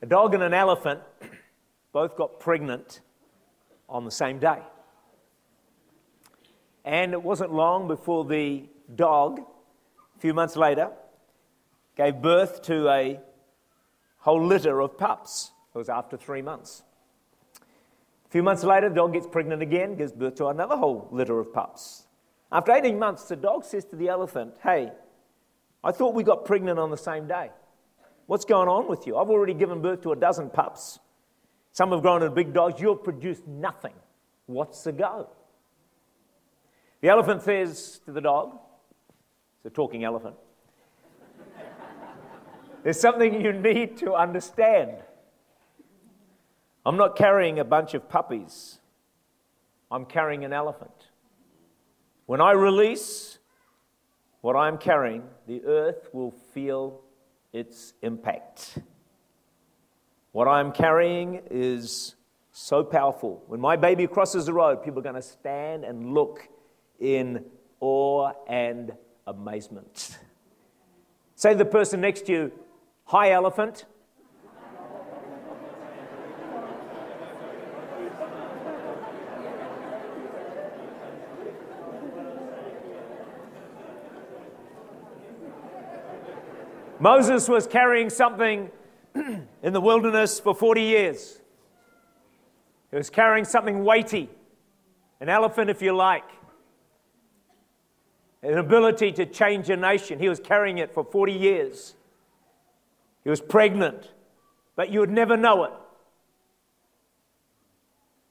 [0.00, 1.00] A dog and an elephant
[1.92, 3.00] both got pregnant
[3.88, 4.60] on the same day.
[6.84, 10.90] And it wasn't long before the dog, a few months later,
[11.96, 13.20] gave birth to a
[14.18, 15.50] whole litter of pups.
[15.74, 16.84] It was after three months.
[18.26, 21.40] A few months later, the dog gets pregnant again, gives birth to another whole litter
[21.40, 22.06] of pups.
[22.52, 24.92] After 18 months, the dog says to the elephant, Hey,
[25.82, 27.50] I thought we got pregnant on the same day.
[28.28, 29.16] What's going on with you?
[29.16, 30.98] I've already given birth to a dozen pups.
[31.72, 32.78] Some have grown into big dogs.
[32.78, 33.94] You've produced nothing.
[34.44, 35.30] What's the go?
[37.00, 38.58] The elephant says to the dog,
[39.56, 40.36] it's a talking elephant,
[42.82, 44.96] there's something you need to understand.
[46.84, 48.78] I'm not carrying a bunch of puppies,
[49.90, 51.08] I'm carrying an elephant.
[52.26, 53.38] When I release
[54.42, 57.04] what I'm carrying, the earth will feel
[57.52, 58.78] its impact.
[60.32, 62.14] What I'm carrying is
[62.52, 63.42] so powerful.
[63.46, 66.48] When my baby crosses the road, people are going to stand and look
[66.98, 67.44] in
[67.80, 68.92] awe and
[69.26, 70.18] amazement.
[71.36, 72.52] Say to the person next to you,
[73.04, 73.86] Hi, elephant.
[87.00, 88.70] Moses was carrying something
[89.14, 91.40] in the wilderness for 40 years.
[92.90, 94.28] He was carrying something weighty,
[95.20, 96.28] an elephant, if you like,
[98.42, 100.18] an ability to change a nation.
[100.18, 101.94] He was carrying it for 40 years.
[103.24, 104.10] He was pregnant,
[104.74, 105.72] but you would never know it.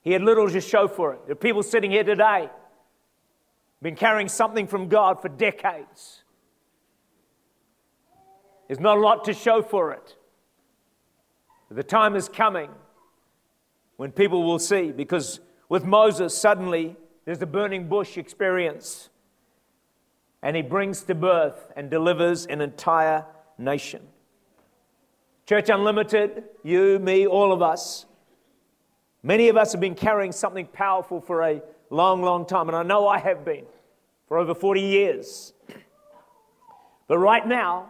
[0.02, 1.25] He had little to show for it.
[1.25, 2.49] There are people sitting here today,
[3.81, 6.23] been carrying something from God for decades.
[8.67, 10.15] There's not a lot to show for it.
[11.69, 12.69] The time is coming
[13.97, 19.09] when people will see, because with Moses, suddenly there's the burning bush experience.
[20.42, 23.25] And he brings to birth and delivers an entire
[23.58, 24.02] nation.
[25.45, 28.05] Church Unlimited, you, me, all of us,
[29.23, 32.67] many of us have been carrying something powerful for a long, long time.
[32.67, 33.65] And I know I have been
[34.27, 35.53] for over 40 years.
[37.08, 37.89] But right now,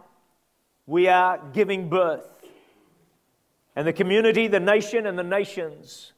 [0.88, 2.28] we are giving birth.
[3.75, 6.14] And the community, the nation, and the nations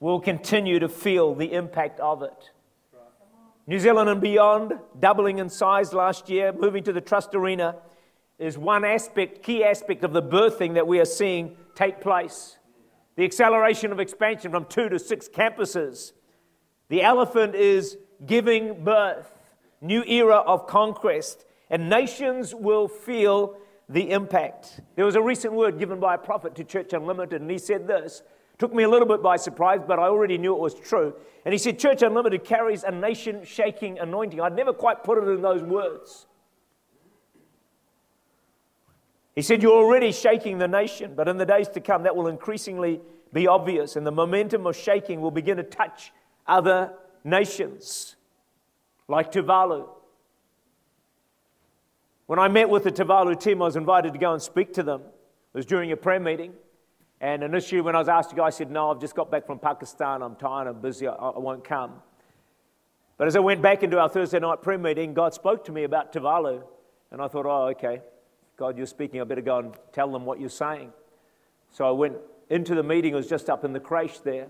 [0.00, 2.50] will continue to feel the impact of it.
[3.66, 7.76] New Zealand and beyond, doubling in size last year, moving to the trust arena,
[8.38, 12.58] is one aspect, key aspect of the birthing that we are seeing take place.
[13.16, 16.12] The acceleration of expansion from two to six campuses.
[16.88, 19.30] The elephant is giving birth,
[19.80, 23.56] new era of conquest, and nations will feel
[23.88, 24.80] the impact.
[24.96, 27.86] There was a recent word given by a prophet to Church Unlimited, and he said
[27.86, 28.22] this.
[28.58, 31.14] Took me a little bit by surprise, but I already knew it was true.
[31.44, 34.40] And he said, Church Unlimited carries a nation shaking anointing.
[34.40, 36.26] I'd never quite put it in those words.
[39.36, 42.26] He said, You're already shaking the nation, but in the days to come, that will
[42.26, 43.00] increasingly
[43.32, 46.12] be obvious, and the momentum of shaking will begin to touch
[46.46, 48.16] other nations
[49.06, 49.88] like Tuvalu,
[52.28, 54.82] when I met with the Tuvalu team, I was invited to go and speak to
[54.82, 55.00] them.
[55.00, 56.52] It was during a prayer meeting.
[57.22, 59.46] And initially, when I was asked to go, I said, No, I've just got back
[59.46, 60.20] from Pakistan.
[60.20, 60.68] I'm tired.
[60.68, 61.08] I'm busy.
[61.08, 62.02] I, I won't come.
[63.16, 65.84] But as I went back into our Thursday night prayer meeting, God spoke to me
[65.84, 66.62] about Tuvalu.
[67.10, 68.02] And I thought, Oh, okay.
[68.58, 69.22] God, you're speaking.
[69.22, 70.92] I better go and tell them what you're saying.
[71.70, 72.18] So I went
[72.50, 73.14] into the meeting.
[73.14, 74.48] It was just up in the creche there.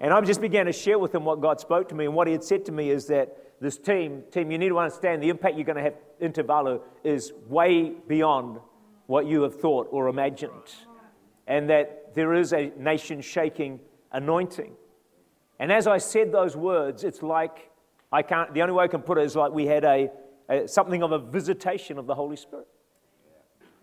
[0.00, 2.06] And I just began to share with them what God spoke to me.
[2.06, 4.78] And what He had said to me is that this team, team, you need to
[4.78, 8.58] understand the impact you're going to have in Tuvalu is way beyond
[9.06, 10.74] what you have thought or imagined.
[11.46, 13.80] And that there is a nation shaking
[14.12, 14.72] anointing.
[15.58, 17.70] And as I said those words, it's like
[18.12, 20.10] I can't, the only way I can put it is like we had a,
[20.48, 22.66] a something of a visitation of the Holy Spirit.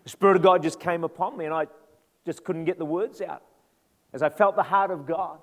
[0.02, 1.66] The Spirit of God just came upon me, and I
[2.26, 3.42] just couldn't get the words out
[4.12, 5.38] as I felt the heart of God.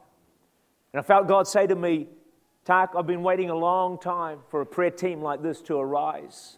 [0.94, 2.08] And I felt God say to me,
[2.64, 6.58] Tak, I've been waiting a long time for a prayer team like this to arise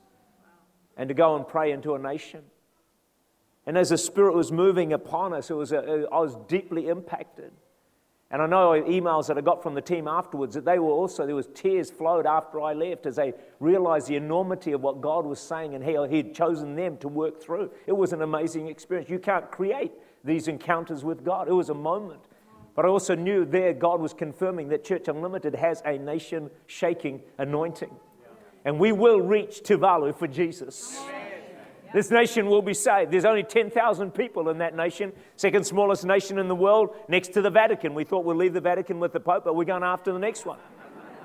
[0.97, 2.43] and to go and pray into a nation.
[3.65, 7.53] And as the Spirit was moving upon us, it was a, I was deeply impacted.
[8.29, 11.25] And I know emails that I got from the team afterwards that they were also,
[11.25, 15.25] there was tears flowed after I left as they realized the enormity of what God
[15.25, 17.71] was saying and how He had chosen them to work through.
[17.85, 19.09] It was an amazing experience.
[19.09, 21.47] You can't create these encounters with God.
[21.47, 22.23] It was a moment
[22.75, 27.21] but I also knew there God was confirming that Church Unlimited has a nation shaking
[27.37, 27.91] anointing.
[28.65, 30.99] And we will reach Tuvalu for Jesus.
[31.93, 33.11] This nation will be saved.
[33.11, 37.41] There's only 10,000 people in that nation, second smallest nation in the world, next to
[37.41, 37.93] the Vatican.
[37.93, 40.45] We thought we'd leave the Vatican with the Pope, but we're going after the next
[40.45, 40.57] one.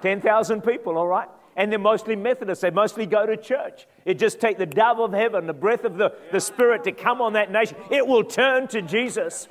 [0.02, 1.28] 10,000 people, all right?
[1.56, 2.60] And they're mostly Methodists.
[2.60, 3.86] They mostly go to church.
[4.04, 7.22] It just take the dove of heaven, the breath of the, the Spirit to come
[7.22, 7.76] on that nation.
[7.90, 9.48] It will turn to Jesus.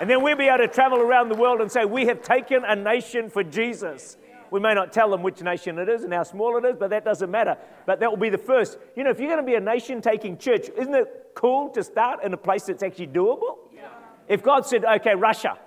[0.00, 2.64] And then we'll be able to travel around the world and say, We have taken
[2.64, 4.16] a nation for Jesus.
[4.50, 6.90] We may not tell them which nation it is and how small it is, but
[6.90, 7.56] that doesn't matter.
[7.86, 8.78] But that will be the first.
[8.94, 11.82] You know, if you're going to be a nation taking church, isn't it cool to
[11.82, 13.58] start in a place that's actually doable?
[13.74, 13.88] Yeah.
[14.28, 15.58] If God said, okay, Russia,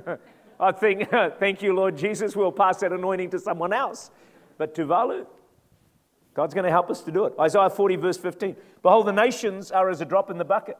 [0.60, 1.08] I think,
[1.38, 4.10] thank you, Lord Jesus, we'll pass that anointing to someone else.
[4.58, 5.26] But Tuvalu,
[6.34, 7.32] God's going to help us to do it.
[7.40, 8.56] Isaiah 40, verse 15.
[8.82, 10.76] Behold, the nations are as a drop in the bucket.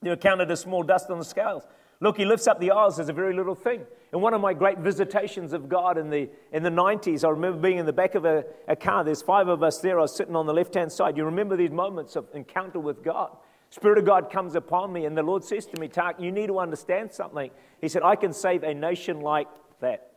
[0.00, 1.64] They're counted as small dust on the scales.
[2.00, 3.84] Look, he lifts up the isles as a very little thing.
[4.12, 7.60] In one of my great visitations of God in the, in the 90s, I remember
[7.60, 9.04] being in the back of a, a car.
[9.04, 9.98] There's five of us there.
[9.98, 11.18] I was sitting on the left hand side.
[11.18, 13.36] You remember these moments of encounter with God.
[13.68, 16.48] Spirit of God comes upon me, and the Lord says to me, Tak, you need
[16.48, 17.50] to understand something.
[17.80, 19.46] He said, I can save a nation like
[19.80, 20.10] that.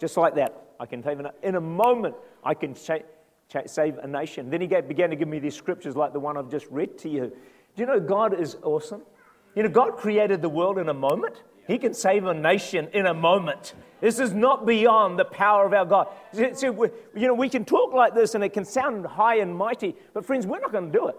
[0.00, 0.60] Just like that.
[0.80, 3.04] I can save a, in a moment, I can cha-
[3.50, 4.48] cha- save a nation.
[4.48, 7.10] Then he began to give me these scriptures like the one I've just read to
[7.10, 7.26] you.
[7.76, 9.02] Do you know God is awesome?
[9.54, 11.42] You know, God created the world in a moment.
[11.66, 13.74] He can save a nation in a moment.
[14.00, 16.08] This is not beyond the power of our God.
[16.54, 19.94] So, you know, we can talk like this and it can sound high and mighty,
[20.14, 21.16] but friends, we're not going to do it.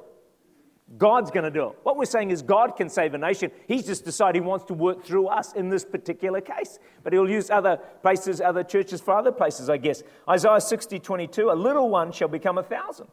[0.97, 1.75] God's going to do it.
[1.83, 3.49] What we're saying is God can save a nation.
[3.65, 6.79] He's just decided He wants to work through us in this particular case.
[7.03, 10.03] But He'll use other places, other churches for other places, I guess.
[10.27, 13.07] Isaiah 60, 22, a little one shall become a thousand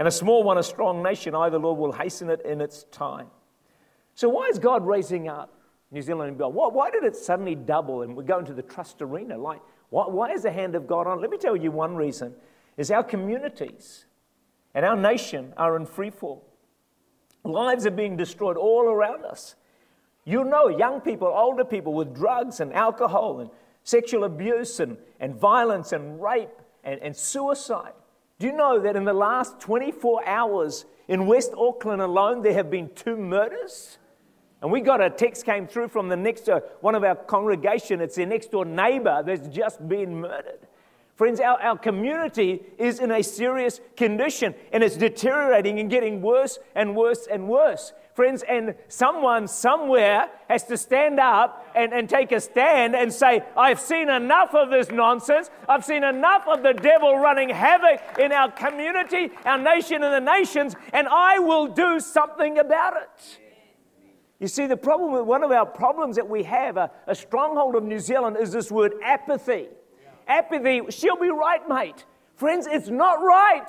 [0.00, 2.84] and a small one, a strong nation, I, the Lord, will hasten it in its
[2.84, 3.26] time.
[4.14, 5.52] So, why is God raising up
[5.90, 6.54] New Zealand and beyond?
[6.54, 9.36] Why, why did it suddenly double and we go into the trust arena?
[9.36, 9.60] Like,
[9.90, 11.20] why, why is the hand of God on?
[11.20, 12.32] Let me tell you one reason
[12.78, 14.06] is our communities
[14.72, 16.46] and our nation are in free fall.
[17.44, 19.54] Lives are being destroyed all around us.
[20.24, 23.50] You know, young people, older people with drugs and alcohol and
[23.84, 27.92] sexual abuse and, and violence and rape and, and suicide.
[28.40, 32.70] Do you know that in the last 24 hours in West Auckland alone, there have
[32.70, 33.98] been two murders?
[34.62, 38.00] And we got a text came through from the next uh, one of our congregation.
[38.00, 40.60] It's their next door neighbor that's just been murdered.
[41.16, 46.58] Friends, our, our community is in a serious condition and it's deteriorating and getting worse
[46.74, 47.92] and worse and worse.
[48.14, 53.42] Friends, and someone somewhere has to stand up and, and take a stand and say,
[53.56, 55.50] I've seen enough of this nonsense.
[55.68, 60.32] I've seen enough of the devil running havoc in our community, our nation, and the
[60.32, 63.38] nations, and I will do something about it.
[64.38, 67.74] You see, the problem, with one of our problems that we have, a, a stronghold
[67.74, 69.68] of New Zealand, is this word apathy
[70.30, 72.06] apathy, she'll be right, mate.
[72.36, 73.68] Friends, it's not right.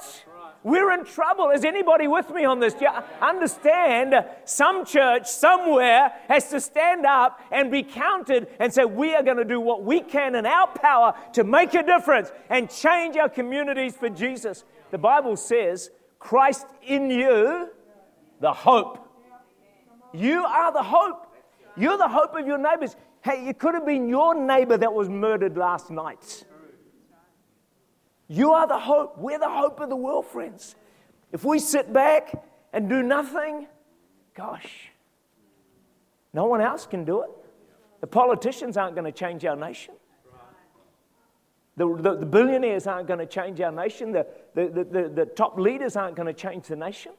[0.64, 1.50] We're in trouble.
[1.50, 2.76] Is anybody with me on this?
[2.80, 4.14] Yeah, understand
[4.46, 9.38] some church somewhere has to stand up and be counted and say, We are going
[9.38, 13.30] to do what we can in our power to make a difference and change our
[13.30, 14.64] communities for Jesus.
[14.92, 17.70] The Bible says, Christ in you,
[18.40, 19.00] the hope.
[20.14, 21.36] You are the hope.
[21.76, 22.96] You're the hope of your neighbors.
[23.24, 26.46] Hey, it could have been your neighbor that was murdered last night.
[28.32, 29.18] You are the hope.
[29.18, 30.76] We're the hope of the world, friends.
[31.34, 32.32] If we sit back
[32.72, 33.68] and do nothing,
[34.34, 34.90] gosh,
[36.32, 37.30] no one else can do it.
[38.00, 39.96] The politicians aren't going to change our nation.
[41.76, 44.14] The, the, the billionaires aren't going to change our nation.
[44.14, 47.12] The, the, the, the top leaders aren't going to change the nation.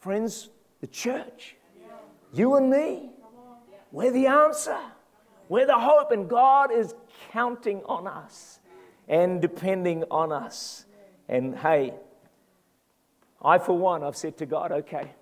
[0.00, 1.54] Friends, the church,
[2.32, 3.10] you and me,
[3.92, 4.80] we're the answer.
[5.48, 6.92] We're the hope, and God is
[7.30, 8.58] counting on us
[9.08, 10.84] and depending on us.
[11.28, 11.94] And hey,
[13.42, 15.12] I, for one, I've said to God, okay,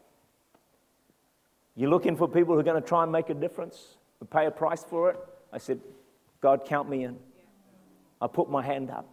[1.75, 4.51] you're looking for people who are going to try and make a difference pay a
[4.51, 5.17] price for it?
[5.53, 5.81] I said,
[6.41, 7.17] God, count me in.
[8.21, 9.09] I put my hand up.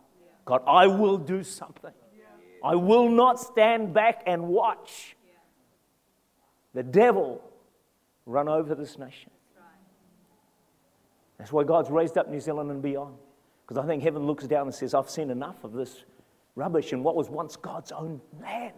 [0.45, 1.91] God, I will do something.
[2.63, 5.15] I will not stand back and watch
[6.73, 7.41] the devil
[8.25, 9.31] run over this nation.
[11.37, 13.15] That's why God's raised up New Zealand and beyond.
[13.69, 16.03] Because I think heaven looks down and says, I've seen enough of this
[16.55, 18.73] rubbish in what was once God's own land.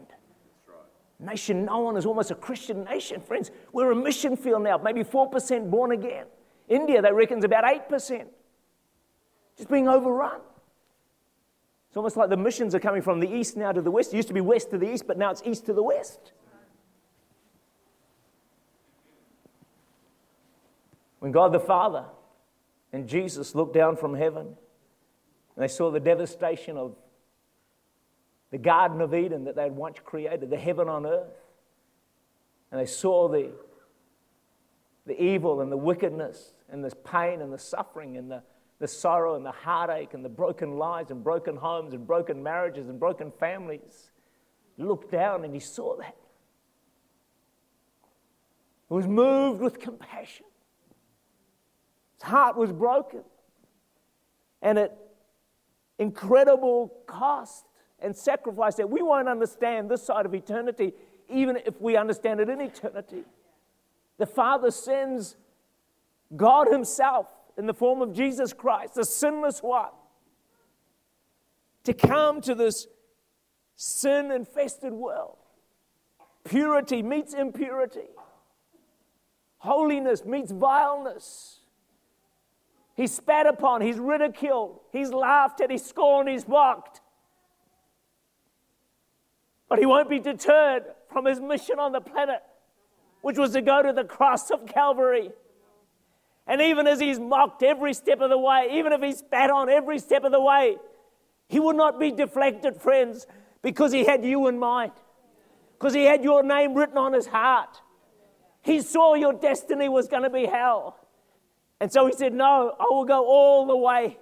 [0.67, 1.31] Right.
[1.31, 3.51] Nation known as almost a Christian nation, friends.
[3.71, 6.25] We're a mission field now, maybe 4% born again.
[6.67, 8.25] India, they reckon, is about 8%.
[9.55, 10.41] Just being overrun.
[11.87, 14.13] It's almost like the missions are coming from the east now to the west.
[14.13, 16.33] It used to be west to the east, but now it's east to the west.
[21.19, 22.03] When God the Father
[22.91, 24.57] and Jesus looked down from heaven,
[25.61, 26.95] and they saw the devastation of
[28.49, 31.37] the Garden of Eden that they'd once created, the heaven on earth.
[32.71, 33.51] And they saw the,
[35.05, 38.41] the evil and the wickedness and the pain and the suffering and the,
[38.79, 42.89] the sorrow and the heartache and the broken lives and broken homes and broken marriages
[42.89, 44.09] and broken families.
[44.77, 46.17] He looked down and he saw that.
[48.89, 50.47] He was moved with compassion.
[52.15, 53.21] His heart was broken.
[54.63, 54.97] And at
[56.01, 57.67] incredible cost
[57.99, 60.93] and sacrifice that we won't understand this side of eternity,
[61.29, 63.23] even if we understand it in eternity.
[64.17, 65.37] The Father sends
[66.35, 69.91] God Himself in the form of Jesus Christ, the sinless one,
[71.83, 72.87] to come to this
[73.75, 75.37] sin infested world.
[76.43, 78.09] Purity meets impurity,
[79.59, 81.60] holiness meets vileness.
[83.01, 87.01] He's spat upon, he's ridiculed, he's laughed at, he's scorned, he's mocked.
[89.67, 92.43] But he won't be deterred from his mission on the planet,
[93.23, 95.31] which was to go to the cross of Calvary.
[96.45, 99.67] And even as he's mocked every step of the way, even if he's spat on
[99.67, 100.77] every step of the way,
[101.47, 103.25] he would not be deflected, friends,
[103.63, 104.91] because he had you in mind,
[105.79, 107.81] because he had your name written on his heart.
[108.61, 111.00] He saw your destiny was going to be hell.
[111.81, 114.19] And so he said, No, I will go all the way.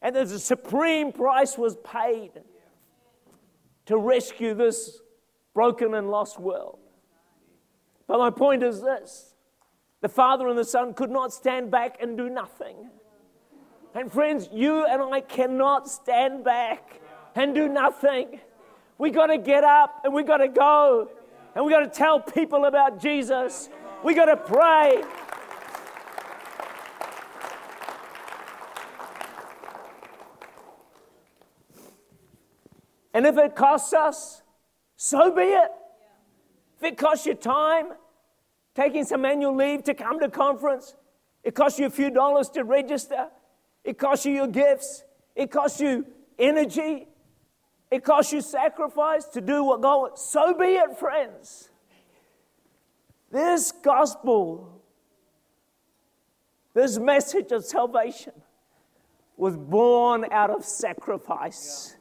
[0.00, 2.30] And there's a supreme price was paid
[3.86, 5.00] to rescue this
[5.54, 6.78] broken and lost world.
[8.06, 9.34] But my point is this
[10.02, 12.76] the Father and the Son could not stand back and do nothing.
[13.92, 17.00] And friends, you and I cannot stand back
[17.34, 18.38] and do nothing.
[18.98, 21.10] We got to get up and we got to go
[21.56, 23.68] and we got to tell people about Jesus.
[24.04, 25.02] We got to pray.
[33.18, 34.42] And if it costs us,
[34.94, 35.72] so be it.
[36.76, 37.86] If it costs you time,
[38.76, 40.94] taking some annual leave to come to conference,
[41.42, 43.26] it costs you a few dollars to register,
[43.82, 45.02] it costs you your gifts,
[45.34, 46.06] it costs you
[46.38, 47.08] energy,
[47.90, 50.30] it costs you sacrifice to do what God wants.
[50.30, 51.70] So be it, friends.
[53.32, 54.80] This gospel,
[56.72, 58.34] this message of salvation
[59.36, 61.96] was born out of sacrifice.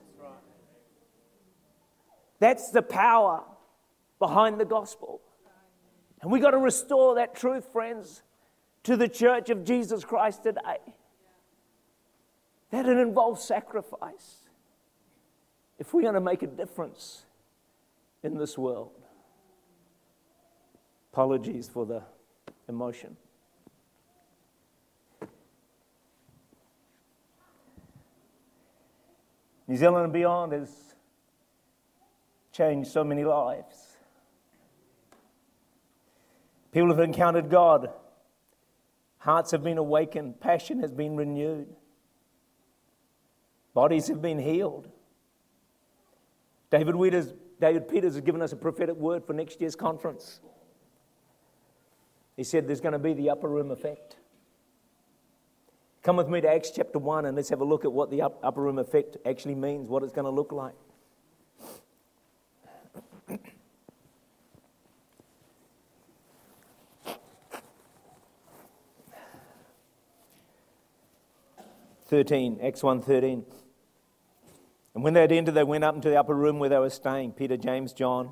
[2.39, 3.43] That's the power
[4.19, 5.21] behind the gospel.
[6.21, 8.23] And we've got to restore that truth, friends,
[8.83, 10.77] to the church of Jesus Christ today.
[12.71, 14.39] That it involves sacrifice
[15.79, 17.25] if we're going to make a difference
[18.23, 18.91] in this world.
[21.13, 22.01] Apologies for the
[22.67, 23.15] emotion.
[29.67, 30.95] New Zealand and beyond is
[32.57, 33.97] changed so many lives.
[36.71, 37.91] People have encountered God.
[39.19, 40.39] Hearts have been awakened.
[40.39, 41.67] Passion has been renewed.
[43.73, 44.89] Bodies have been healed.
[46.71, 50.39] David, Peters, David Peters has given us a prophetic word for next year's conference.
[52.35, 54.17] He said there's going to be the upper room effect.
[56.01, 58.21] Come with me to Acts chapter 1 and let's have a look at what the
[58.21, 60.75] upper room effect actually means, what it's going to look like.
[72.07, 73.45] 13, Acts 1 13.
[74.95, 76.89] And when they had entered, they went up into the upper room where they were
[76.89, 78.31] staying Peter, James, John.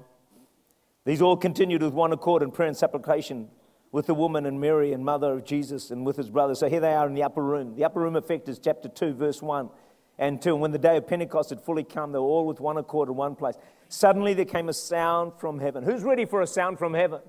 [1.05, 3.49] These all continued with one accord in prayer and supplication
[3.91, 6.59] with the woman and Mary and mother of Jesus and with his brothers.
[6.59, 7.75] So here they are in the upper room.
[7.75, 9.69] The upper room effect is chapter 2, verse 1
[10.17, 10.53] and 2.
[10.53, 13.09] And when the day of Pentecost had fully come, they were all with one accord
[13.09, 13.55] in one place.
[13.89, 15.83] Suddenly there came a sound from heaven.
[15.83, 17.21] Who's ready for a sound from heaven?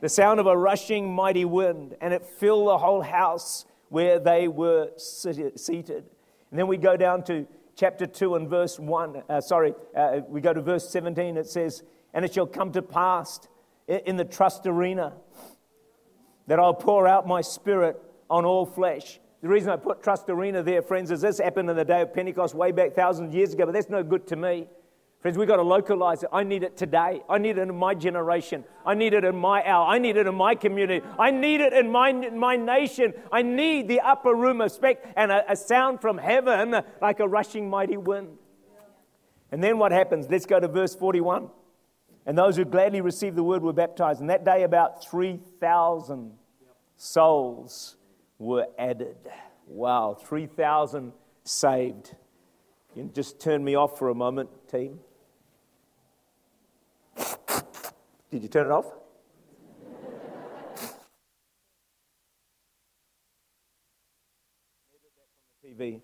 [0.00, 4.48] The sound of a rushing mighty wind, and it filled the whole house where they
[4.48, 6.04] were seated.
[6.50, 7.46] And then we go down to
[7.76, 9.22] chapter 2 and verse 1.
[9.28, 11.36] Uh, sorry, uh, we go to verse 17.
[11.36, 13.38] It says, And it shall come to pass
[13.86, 15.12] in the trust arena
[16.48, 19.20] that I'll pour out my spirit on all flesh.
[19.42, 22.12] The reason I put trust arena there, friends, is this happened in the day of
[22.12, 24.66] Pentecost way back thousands of years ago, but that's no good to me.
[25.24, 26.28] Friends, we've got to localize it.
[26.34, 27.22] I need it today.
[27.30, 28.62] I need it in my generation.
[28.84, 29.86] I need it in my hour.
[29.86, 31.00] I need it in my community.
[31.18, 33.14] I need it in my, my nation.
[33.32, 37.70] I need the upper room effect and a, a sound from heaven like a rushing
[37.70, 38.36] mighty wind.
[39.50, 40.26] And then what happens?
[40.28, 41.48] Let's go to verse 41.
[42.26, 44.20] And those who gladly received the word were baptized.
[44.20, 46.32] And that day, about 3,000
[46.98, 47.96] souls
[48.38, 49.16] were added.
[49.66, 51.14] Wow, 3,000
[51.44, 52.14] saved.
[52.94, 55.00] You can just turn me off for a moment, team.
[58.30, 58.86] Did you turn it off?
[65.64, 66.00] TV.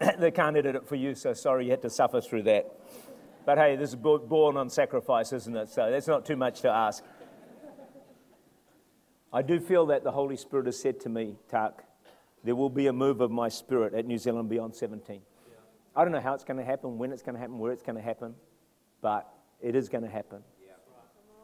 [0.18, 2.72] they can't edit it for you, so sorry you had to suffer through that.
[3.44, 5.68] But hey, this is born on sacrifice, isn't it?
[5.68, 7.02] So that's not too much to ask.
[9.32, 11.84] I do feel that the Holy Spirit has said to me, Tak,
[12.44, 15.20] there will be a move of my spirit at New Zealand Beyond 17.
[15.96, 17.82] I don't know how it's going to happen, when it's going to happen, where it's
[17.82, 18.34] going to happen,
[19.00, 20.42] but it is going to happen.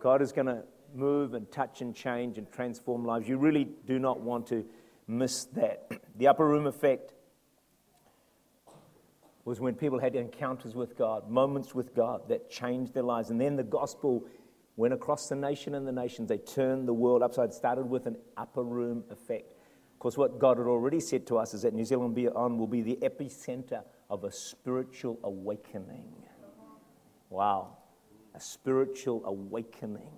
[0.00, 3.28] God is going to move and touch and change and transform lives.
[3.28, 4.64] You really do not want to
[5.06, 5.90] miss that.
[6.16, 7.12] The upper room effect
[9.44, 13.30] was when people had encounters with God, moments with God that changed their lives.
[13.30, 14.24] And then the gospel
[14.76, 16.28] went across the nation and the nations.
[16.28, 19.52] They turned the world upside, started with an upper room effect.
[19.92, 22.66] Of course, what God had already said to us is that New Zealand Beyond will
[22.66, 26.12] be the epicenter of a spiritual awakening.
[27.34, 27.78] Wow.
[28.36, 30.12] A spiritual awakening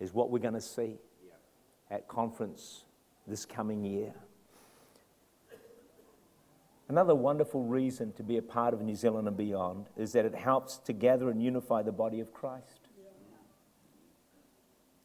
[0.00, 0.96] is what we're going to see
[1.90, 2.86] at conference
[3.26, 4.14] this coming year.
[6.88, 10.34] Another wonderful reason to be a part of New Zealand and beyond is that it
[10.34, 12.88] helps to gather and unify the body of Christ.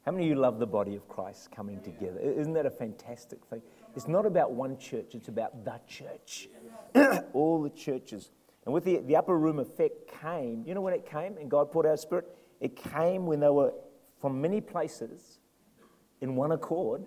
[0.06, 2.20] How many of you love the body of Christ coming together?
[2.22, 3.62] Isn't that a fantastic thing?
[3.94, 6.48] It's not about one church, it's about the church.
[7.34, 8.30] All the churches.
[8.66, 11.72] And with the, the upper room effect came, you know when it came and God
[11.72, 12.26] poured out Spirit?
[12.60, 13.74] It came when they were
[14.20, 15.40] from many places
[16.22, 17.04] in one accord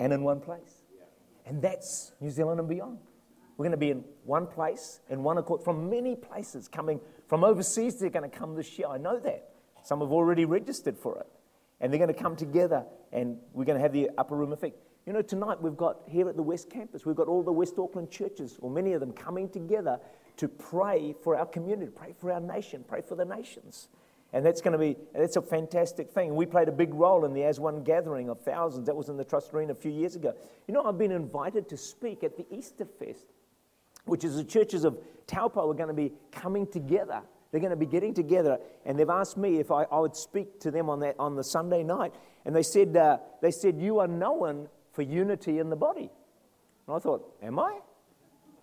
[0.00, 0.82] and in one place.
[1.46, 2.98] And that's New Zealand and beyond.
[3.56, 7.44] We're going to be in one place, in one accord, from many places coming from
[7.44, 8.00] overseas.
[8.00, 8.88] They're going to come this year.
[8.88, 9.50] I know that.
[9.84, 11.26] Some have already registered for it.
[11.80, 14.76] And they're going to come together and we're going to have the upper room effect.
[15.06, 17.74] You know, tonight we've got here at the West Campus, we've got all the West
[17.78, 20.00] Auckland churches, or many of them, coming together
[20.36, 23.88] to pray for our community, pray for our nation, pray for the nations.
[24.32, 26.34] And that's going to be, that's a fantastic thing.
[26.34, 28.86] We played a big role in the As One gathering of thousands.
[28.86, 30.34] That was in the Trust Arena a few years ago.
[30.66, 33.26] You know, I've been invited to speak at the Easter Fest,
[34.06, 37.22] which is the churches of Taupo are going to be coming together
[37.54, 40.58] they're going to be getting together, and they've asked me if I, I would speak
[40.62, 42.12] to them on, that, on the Sunday night.
[42.44, 46.10] And they said, uh, they said, You are known for unity in the body.
[46.88, 47.78] And I thought, Am I?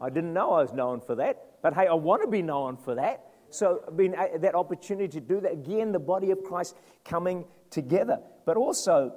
[0.01, 1.45] I didn't know I was known for that.
[1.61, 3.25] But hey, I want to be known for that.
[3.49, 8.19] So, being uh, that opportunity to do that again, the body of Christ coming together.
[8.45, 9.13] But also,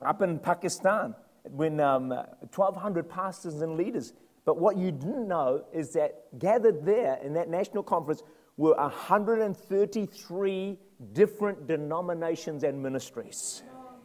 [0.00, 4.12] up in Pakistan, when um, 1,200 pastors and leaders.
[4.44, 8.22] But what you didn't know is that gathered there in that national conference
[8.56, 10.78] were 133
[11.12, 13.62] different denominations and ministries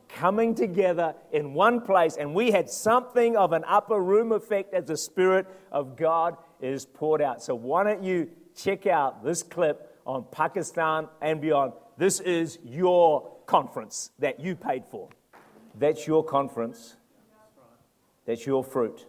[0.10, 4.86] coming together in one place, and we had something of an upper room effect as
[4.86, 7.44] the Spirit of God is poured out.
[7.44, 11.74] So, why don't you check out this clip on Pakistan and beyond?
[11.98, 15.10] This is your conference that you paid for.
[15.76, 16.96] That's your conference.
[18.26, 19.06] That's your fruit.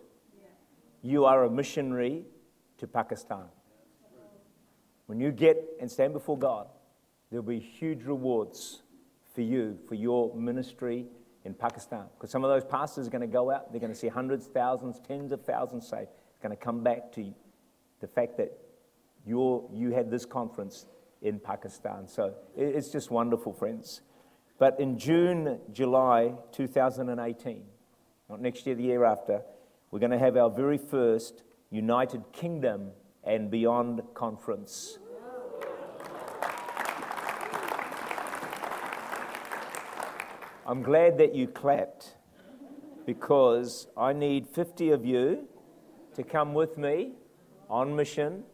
[1.02, 2.24] You are a missionary
[2.78, 3.44] to Pakistan.
[5.06, 6.68] When you get and stand before God,
[7.30, 8.82] there'll be huge rewards
[9.38, 11.06] for you, for your ministry
[11.44, 12.06] in Pakistan.
[12.16, 14.48] Because some of those pastors are going to go out, they're going to see hundreds,
[14.48, 16.08] thousands, tens of thousands saved.
[16.30, 17.32] It's going to come back to
[18.00, 18.58] the fact that
[19.24, 20.86] you're, you had this conference
[21.22, 22.08] in Pakistan.
[22.08, 24.00] So it's just wonderful, friends.
[24.58, 27.62] But in June, July 2018,
[28.28, 29.42] not next year, the year after,
[29.92, 32.90] we're going to have our very first United Kingdom
[33.22, 34.98] and Beyond Conference.
[40.68, 42.14] I'm glad that you clapped
[43.06, 45.48] because I need 50 of you
[46.14, 47.12] to come with me
[47.70, 48.44] on mission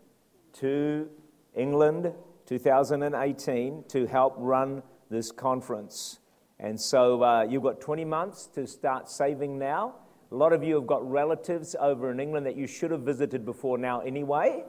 [0.61, 1.09] to
[1.57, 2.13] England
[2.47, 6.21] 2018 to help run this conference.
[6.61, 9.97] And so uh, you've got 20 months to start saving now.
[10.31, 13.45] A lot of you have got relatives over in England that you should have visited
[13.45, 14.63] before now anyway.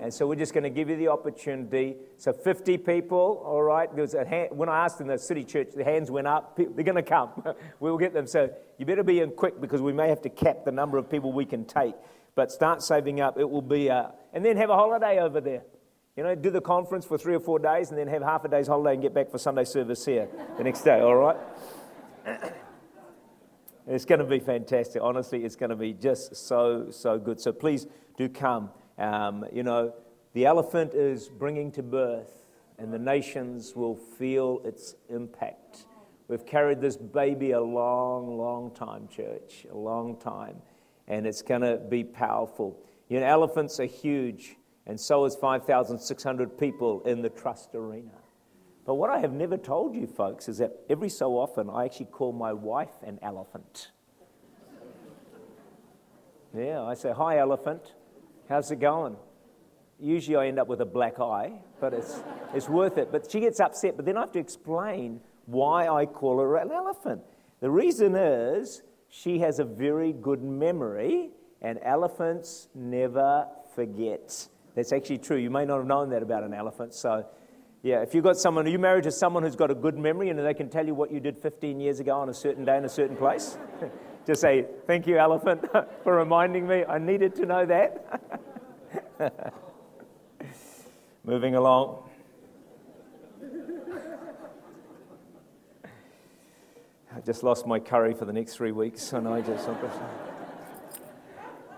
[0.00, 1.96] And so we're just going to give you the opportunity.
[2.16, 3.94] So 50 people, all right.
[3.94, 6.56] There was a hand, when I asked in the city church, the hands went up.
[6.56, 7.30] They're going to come.
[7.80, 8.26] we'll get them.
[8.26, 11.10] So you better be in quick because we may have to cap the number of
[11.10, 11.94] people we can take.
[12.34, 13.38] But start saving up.
[13.38, 15.64] It will be, uh, and then have a holiday over there.
[16.16, 18.48] You know, do the conference for three or four days and then have half a
[18.48, 21.36] day's holiday and get back for Sunday service here the next day, all right?
[23.86, 25.02] It's going to be fantastic.
[25.02, 27.40] Honestly, it's going to be just so, so good.
[27.40, 28.70] So please do come.
[29.00, 29.94] Um, you know,
[30.34, 32.44] the elephant is bringing to birth,
[32.78, 35.86] and the nations will feel its impact.
[36.28, 40.56] We've carried this baby a long, long time, church, a long time,
[41.08, 42.78] and it's going to be powerful.
[43.08, 48.12] You know, elephants are huge, and so is 5,600 people in the Trust Arena.
[48.84, 52.06] But what I have never told you folks is that every so often I actually
[52.06, 53.92] call my wife an elephant.
[56.56, 57.94] Yeah, I say, Hi, elephant.
[58.50, 59.16] How's it going?
[60.00, 62.20] Usually I end up with a black eye, but it's,
[62.52, 63.12] it's worth it.
[63.12, 66.72] But she gets upset, but then I have to explain why I call her an
[66.72, 67.22] elephant.
[67.60, 71.30] The reason is she has a very good memory,
[71.62, 74.48] and elephants never forget.
[74.74, 75.36] That's actually true.
[75.36, 76.92] You may not have known that about an elephant.
[76.92, 77.24] So,
[77.84, 80.28] yeah, if you've got someone, are you married to someone who's got a good memory
[80.28, 82.76] and they can tell you what you did 15 years ago on a certain day
[82.76, 83.56] in a certain place?
[84.26, 85.64] Just say, Thank you, elephant,
[86.04, 86.84] for reminding me.
[86.84, 88.20] I needed to know that.
[91.24, 92.10] Moving along.
[97.14, 99.68] I just lost my curry for the next three weeks, and I just.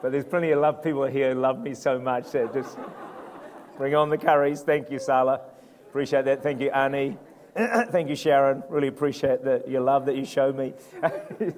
[0.03, 2.77] but there's plenty of love people here who love me so much that just
[3.79, 4.61] bring on the curries.
[4.61, 5.41] Thank you, Sala.
[5.89, 6.43] Appreciate that.
[6.43, 7.17] Thank you, Annie.
[7.57, 8.63] Thank you, Sharon.
[8.69, 10.75] Really appreciate the, your love that you show me.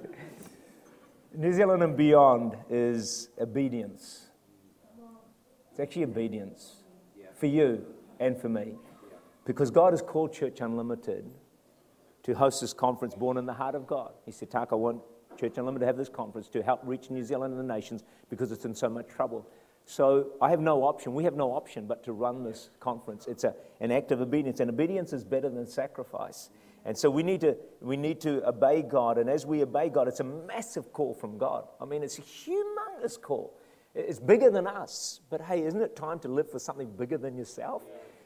[1.36, 4.28] New Zealand and beyond is obedience.
[5.70, 6.84] It's actually obedience
[7.34, 7.84] for you
[8.20, 8.76] and for me.
[9.44, 11.28] Because God has called Church Unlimited
[12.22, 14.12] to host this conference born in the heart of God.
[14.24, 15.02] He said, Tak, I want
[15.38, 18.52] Church Unlimited to have this conference to help reach New Zealand and the nations because
[18.52, 19.46] it's in so much trouble.
[19.86, 21.14] So I have no option.
[21.14, 23.26] We have no option but to run this conference.
[23.26, 26.48] It's a, an act of obedience, and obedience is better than sacrifice.
[26.84, 29.16] And so we need, to, we need to obey God.
[29.16, 31.66] And as we obey God, it's a massive call from God.
[31.80, 33.58] I mean, it's a humongous call.
[33.94, 35.20] It's bigger than us.
[35.30, 37.84] But hey, isn't it time to live for something bigger than yourself?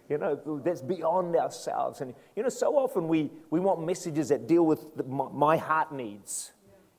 [0.08, 2.00] You know, that's beyond ourselves.
[2.00, 5.56] And, you know, so often we, we want messages that deal with the, my, my,
[5.58, 6.52] heart needs.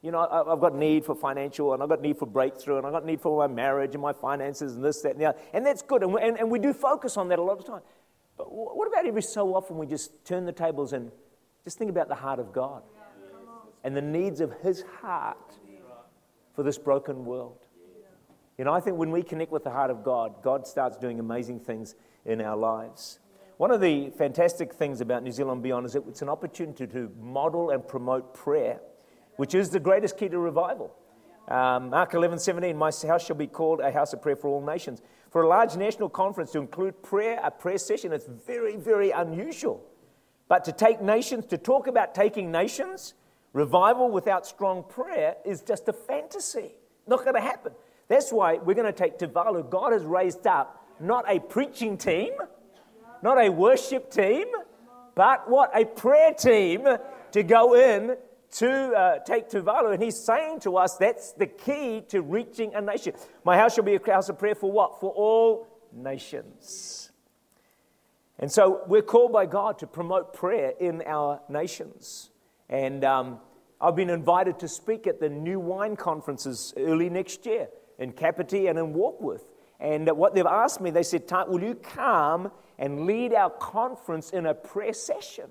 [0.03, 2.85] You know, I, I've got need for financial, and I've got need for breakthrough, and
[2.85, 5.39] I've got need for my marriage and my finances, and this, that, and the other.
[5.53, 6.03] And that's good.
[6.03, 7.81] And we, and, and we do focus on that a lot of time.
[8.37, 11.11] But what about every so often we just turn the tables and
[11.63, 12.83] just think about the heart of God
[13.83, 15.55] and the needs of His heart
[16.53, 17.57] for this broken world.
[18.57, 21.19] You know, I think when we connect with the heart of God, God starts doing
[21.19, 21.95] amazing things
[22.25, 23.19] in our lives.
[23.55, 27.11] One of the fantastic things about New Zealand Beyond is that it's an opportunity to
[27.21, 28.79] model and promote prayer,
[29.37, 30.93] which is the greatest key to revival.
[31.47, 34.61] Um, Mark 11, 17, my house shall be called a house of prayer for all
[34.61, 35.01] nations.
[35.31, 39.83] For a large national conference to include prayer, a prayer session, it's very, very unusual.
[40.49, 43.13] But to take nations, to talk about taking nations,
[43.53, 46.71] revival without strong prayer is just a fantasy.
[47.07, 47.71] Not going to happen.
[48.09, 49.69] That's why we're going to take Tuvalu.
[49.69, 52.33] God has raised up not a preaching team,
[53.21, 54.47] not a worship team,
[55.15, 55.71] but what?
[55.79, 56.87] A prayer team
[57.31, 58.17] to go in
[58.53, 59.93] to uh, take Tuvalu.
[59.93, 63.13] And he's saying to us that's the key to reaching a nation.
[63.43, 64.99] My house shall be a house of prayer for what?
[64.99, 67.08] For all nations.
[68.39, 72.29] And so we're called by God to promote prayer in our nations.
[72.69, 73.39] And um,
[73.81, 78.67] I've been invited to speak at the New Wine conferences early next year in Kapiti
[78.67, 79.43] and in Warkworth.
[79.81, 84.45] And what they've asked me, they said, Will you come and lead our conference in
[84.45, 85.49] a prayer session?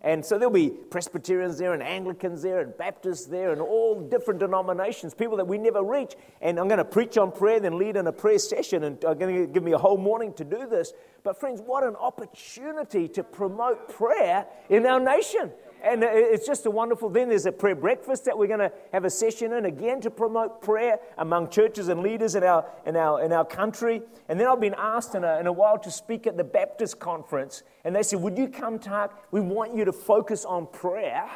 [0.00, 4.38] And so there'll be Presbyterians there, and Anglicans there, and Baptists there, and all different
[4.38, 6.14] denominations, people that we never reach.
[6.40, 9.18] And I'm going to preach on prayer, then lead in a prayer session, and I'm
[9.18, 10.92] going to give me a whole morning to do this.
[11.28, 15.52] But, friends, what an opportunity to promote prayer in our nation.
[15.84, 17.28] And it's just a wonderful thing.
[17.28, 20.62] There's a prayer breakfast that we're going to have a session in again to promote
[20.62, 24.00] prayer among churches and leaders in our, in our, in our country.
[24.30, 26.98] And then I've been asked in a, in a while to speak at the Baptist
[26.98, 27.62] conference.
[27.84, 29.12] And they said, Would you come, Tak?
[29.30, 31.28] We want you to focus on prayer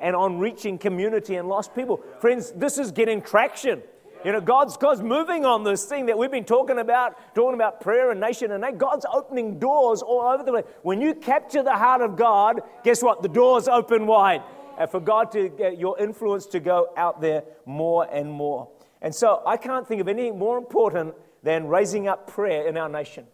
[0.00, 2.00] and on reaching community and lost people.
[2.20, 3.82] Friends, this is getting traction.
[4.24, 7.80] You know, God's, God's moving on this thing that we've been talking about, talking about
[7.80, 8.78] prayer and nation and that.
[8.78, 10.64] God's opening doors all over the place.
[10.82, 13.22] When you capture the heart of God, guess what?
[13.22, 14.42] The doors open wide.
[14.78, 18.68] And for God to get your influence to go out there more and more.
[19.00, 22.88] And so I can't think of anything more important than raising up prayer in our
[22.88, 23.26] nation.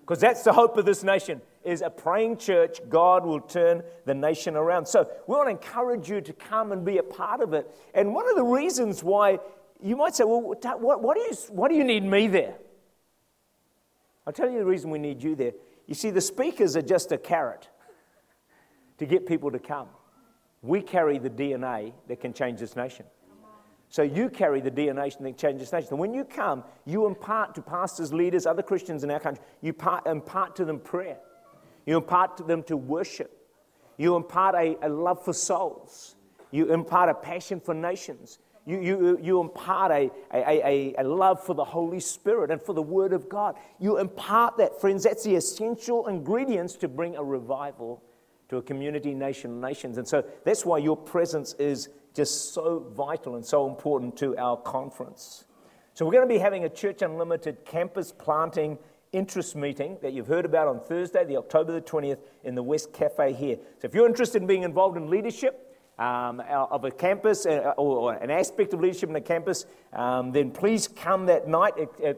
[0.00, 4.14] Because that's the hope of this nation is a praying church, God will turn the
[4.14, 4.86] nation around.
[4.86, 7.70] So we want to encourage you to come and be a part of it.
[7.94, 9.38] And one of the reasons why
[9.82, 12.54] you might say, well, what, what, do you, what do you need me there?
[14.26, 15.52] I'll tell you the reason we need you there.
[15.86, 17.68] You see, the speakers are just a carrot
[18.98, 19.88] to get people to come.
[20.62, 23.04] We carry the DNA that can change this nation.
[23.88, 25.88] So you carry the DNA that can change this nation.
[25.90, 29.74] And when you come, you impart to pastors, leaders, other Christians in our country, you
[30.06, 31.18] impart to them prayer.
[31.84, 33.36] You impart to them to worship.
[33.98, 36.14] You impart a, a love for souls.
[36.52, 38.38] You impart a passion for nations.
[38.64, 42.74] You, you, you impart a, a, a, a love for the Holy Spirit and for
[42.74, 43.56] the Word of God.
[43.80, 45.02] You impart that, friends.
[45.02, 48.02] That's the essential ingredients to bring a revival
[48.50, 49.98] to a community, nation, nations.
[49.98, 54.56] And so that's why your presence is just so vital and so important to our
[54.56, 55.44] conference.
[55.94, 58.78] So we're going to be having a Church Unlimited campus planting
[59.12, 62.92] interest meeting that you've heard about on Thursday, the October the 20th, in the West
[62.92, 63.56] Cafe here.
[63.80, 65.71] So if you're interested in being involved in leadership,
[66.02, 70.50] um, of a campus uh, or an aspect of leadership in a campus, um, then
[70.50, 71.74] please come that night,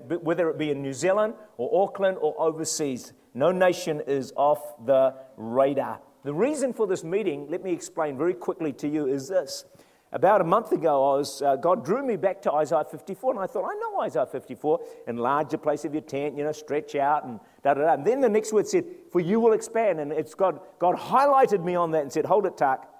[0.08, 3.12] whether it be in New Zealand or Auckland or overseas.
[3.34, 6.00] No nation is off the radar.
[6.22, 9.66] The reason for this meeting, let me explain very quickly to you, is this.
[10.12, 13.40] About a month ago, I was, uh, God drew me back to Isaiah 54, and
[13.40, 14.80] I thought, I know Isaiah 54.
[15.08, 17.94] Enlarge the place of your tent, you know, stretch out, and da da da.
[17.94, 19.98] And then the next word said, For you will expand.
[19.98, 22.93] And it's God, God highlighted me on that and said, Hold it, Tak.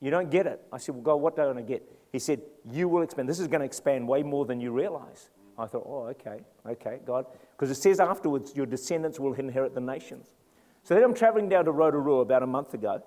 [0.00, 0.60] You don't get it.
[0.72, 1.82] I said, Well, God, what don't I get?
[2.12, 3.28] He said, You will expand.
[3.28, 5.30] This is going to expand way more than you realize.
[5.58, 7.26] I thought, Oh, okay, okay, God.
[7.52, 10.34] Because it says afterwards, Your descendants will inherit the nations.
[10.82, 13.02] So then I'm traveling down to Rotorua about a month ago,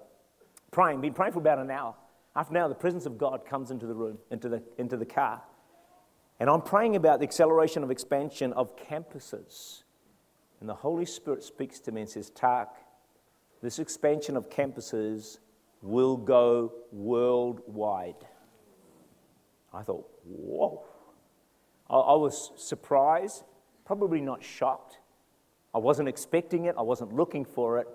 [0.72, 1.96] praying, been praying for about an hour.
[2.36, 5.06] After an hour, the presence of God comes into the room, into the, into the
[5.06, 5.42] car.
[6.40, 9.84] And I'm praying about the acceleration of expansion of campuses.
[10.60, 12.76] And the Holy Spirit speaks to me and says, Tak,
[13.62, 15.40] this expansion of campuses
[15.82, 18.16] will go worldwide.
[19.74, 20.84] I thought, whoa.
[21.90, 23.44] I, I was surprised,
[23.86, 24.98] probably not shocked.
[25.74, 27.88] I wasn't expecting it, I wasn't looking for it.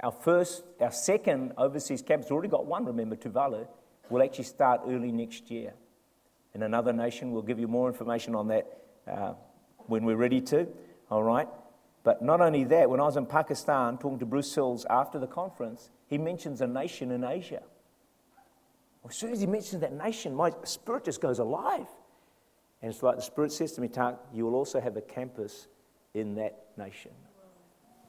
[0.00, 3.66] Our first, our second overseas campus, already got one, remember, Tuvalu,
[4.10, 5.74] will actually start early next year.
[6.54, 8.66] In another nation, we'll give you more information on that
[9.10, 9.34] uh,
[9.86, 10.66] when we're ready to,
[11.10, 11.48] all right?
[12.04, 15.26] But not only that, when I was in Pakistan talking to Bruce Hills after the
[15.26, 17.62] conference, he mentions a nation in Asia.
[19.08, 21.86] As soon as he mentions that nation, my spirit just goes alive.
[22.80, 25.68] And it's like the Spirit says to me, Tak, you will also have a campus
[26.14, 27.12] in that nation.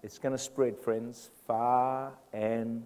[0.02, 2.84] It's going to spread, friends, far and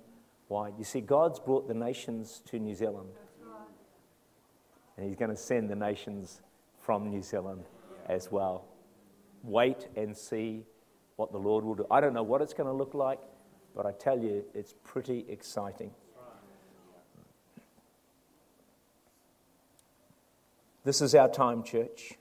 [0.49, 0.73] wide.
[0.77, 3.09] You see, God's brought the nations to New Zealand.
[4.97, 6.41] And He's going to send the nations
[6.79, 7.63] from New Zealand
[8.07, 8.65] as well.
[9.43, 10.65] Wait and see
[11.17, 11.85] what the Lord will do.
[11.91, 13.19] I don't know what it's going to look like,
[13.75, 15.91] but I tell you, it's pretty exciting.
[20.83, 22.13] This is our time, church.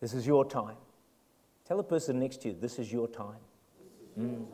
[0.00, 0.76] This is your time.
[1.66, 3.40] Tell the person next to you, this is your time.
[4.20, 4.44] Mm.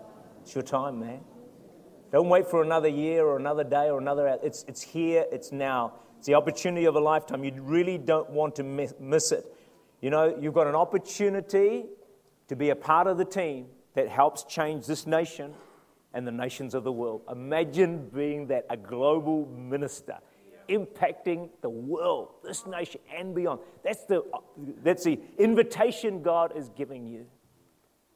[0.43, 1.21] It's your time, man.
[2.13, 4.39] Don't wait for another year or another day or another.
[4.43, 5.95] It's, it's here, it's now.
[6.19, 7.43] It's the opportunity of a lifetime.
[7.43, 9.45] You really don't want to miss it.
[10.01, 11.85] You know, you've got an opportunity
[12.49, 15.53] to be a part of the team that helps change this nation
[16.15, 17.23] and the nations of the world.
[17.31, 20.17] Imagine being that a global minister
[20.69, 23.61] impacting the world, this nation, and beyond.
[23.85, 24.23] That's the,
[24.83, 27.27] that's the invitation God is giving you.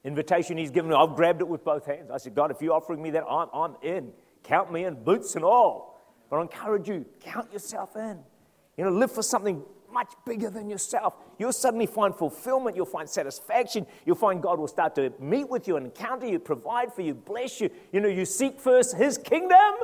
[0.04, 0.96] Invitation He's given me.
[0.96, 2.10] I've grabbed it with both hands.
[2.10, 4.12] I said, God, if you're offering me that, I'm, I'm in.
[4.44, 6.00] Count me in, boots and all.
[6.30, 8.18] But I encourage you, count yourself in.
[8.76, 9.62] You know, live for something
[9.94, 11.14] much bigger than yourself.
[11.38, 15.66] You'll suddenly find fulfillment, you'll find satisfaction, you'll find God will start to meet with
[15.66, 17.70] you, encounter you, provide for you, bless you.
[17.92, 19.74] You know, you seek first His kingdom,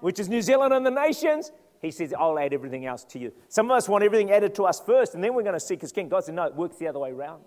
[0.00, 1.50] which is New Zealand and the nations.
[1.80, 3.32] He says, I'll add everything else to you.
[3.48, 5.80] Some of us want everything added to us first, and then we're going to seek
[5.80, 6.10] His kingdom.
[6.10, 7.42] God said, No, it works the other way around.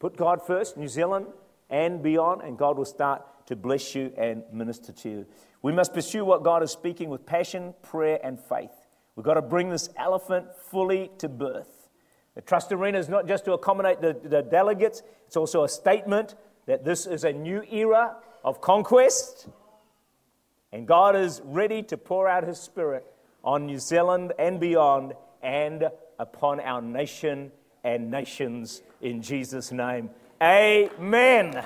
[0.00, 1.26] Put God first, New Zealand
[1.70, 5.26] and beyond, and God will start to bless you and minister to you.
[5.62, 8.79] We must pursue what God is speaking with passion, prayer, and faith.
[9.16, 11.88] We've got to bring this elephant fully to birth.
[12.34, 16.36] The trust arena is not just to accommodate the, the delegates, it's also a statement
[16.66, 19.48] that this is a new era of conquest.
[20.72, 23.04] And God is ready to pour out His Spirit
[23.42, 27.50] on New Zealand and beyond and upon our nation
[27.82, 30.10] and nations in Jesus' name.
[30.42, 31.64] Amen.